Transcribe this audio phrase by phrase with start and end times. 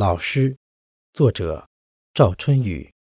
[0.00, 0.56] 老师，
[1.12, 1.68] 作者
[2.14, 2.94] 赵春雨，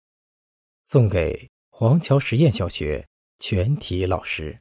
[0.84, 4.60] 送给黄桥实验小学全体老师。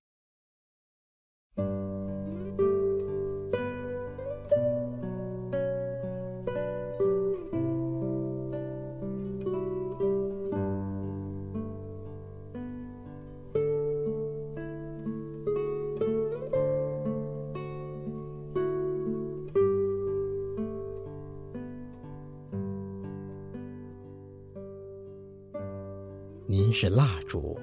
[26.48, 27.58] 您是蜡烛，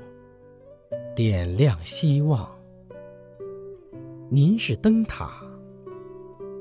[1.16, 2.46] 点亮希望；
[4.30, 5.42] 您是灯塔，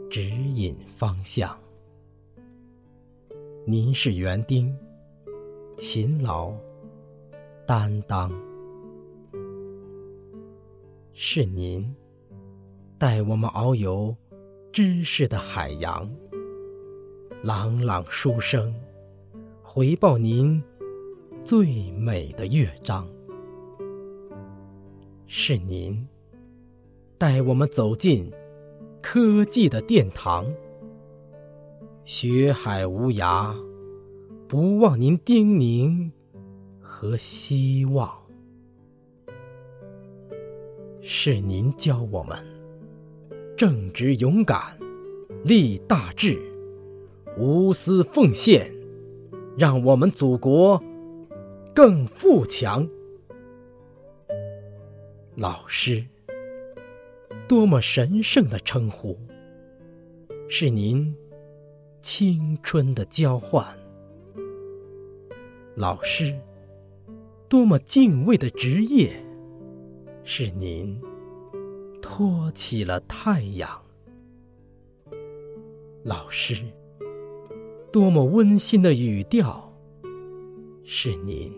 [0.09, 1.51] 指引方向；
[3.67, 4.73] 您是园丁，
[5.77, 6.55] 勤劳
[7.67, 8.31] 担当；
[11.13, 11.93] 是您
[12.99, 14.15] 带我们遨游
[14.73, 16.09] 知识的海洋，
[17.43, 18.73] 朗朗书声，
[19.61, 20.63] 回报您。
[21.45, 23.07] 最美的乐章，
[25.27, 26.07] 是您
[27.19, 28.31] 带我们走进
[29.03, 30.47] 科技的殿堂。
[32.05, 33.55] 学海无涯，
[34.47, 36.11] 不忘您叮咛
[36.81, 38.11] 和希望。
[41.01, 42.39] 是您教我们
[43.57, 44.79] 正直勇敢、
[45.45, 46.41] 立大志、
[47.37, 48.73] 无私奉献，
[49.59, 50.81] 让我们祖国。
[51.75, 52.87] 更富强，
[55.35, 56.05] 老师，
[57.49, 59.19] 多么神圣的称呼！
[60.51, 61.17] 是您
[62.03, 63.67] 青春的交换，
[65.75, 66.39] 老师，
[67.49, 69.11] 多么敬畏的职业！
[70.25, 71.01] 是您
[72.03, 73.83] 托起了太阳，
[76.03, 76.55] 老师，
[77.91, 79.72] 多么温馨的语调！
[80.85, 81.53] 是您。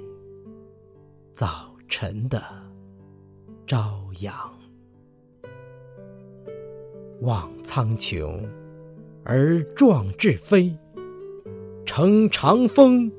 [1.32, 2.42] 早晨的
[3.66, 4.34] 朝阳，
[7.20, 8.38] 望苍穹
[9.24, 10.76] 而壮志飞，
[11.86, 13.10] 乘长风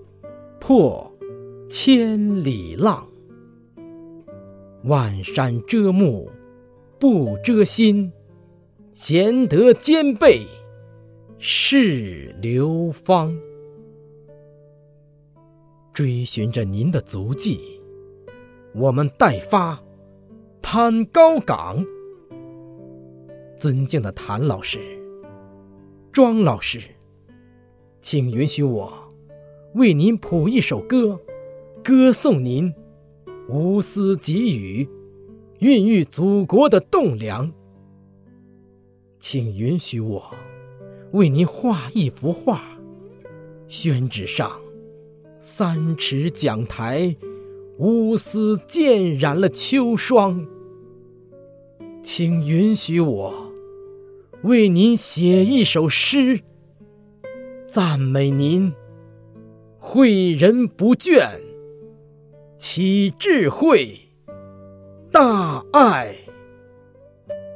[0.59, 1.11] 破
[1.69, 3.07] 千里浪。
[4.83, 6.29] 万山遮目
[6.99, 8.11] 不遮心，
[8.93, 10.45] 贤德兼备
[11.39, 13.35] 是流芳。
[15.95, 17.81] 追寻着您的足迹。
[18.73, 19.81] 我们待发，
[20.61, 21.83] 攀高岗。
[23.57, 24.77] 尊敬的谭老师、
[26.11, 26.81] 庄老师，
[28.01, 28.91] 请允许我
[29.75, 31.17] 为您谱一首歌，
[31.81, 32.73] 歌颂您
[33.47, 34.85] 无私给予、
[35.59, 37.49] 孕育祖国的栋梁。
[39.17, 40.35] 请允许我
[41.13, 42.61] 为您画一幅画，
[43.69, 44.59] 宣纸上
[45.47, 47.15] 三尺讲台。
[47.77, 50.43] 乌丝渐染了秋霜，
[52.01, 53.53] 请允许我
[54.41, 56.39] 为您写一首诗，
[57.67, 58.73] 赞美您
[59.79, 61.29] 诲人不倦，
[62.57, 63.95] 启智慧，
[65.11, 66.15] 大爱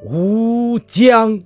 [0.06, 1.42] 无疆。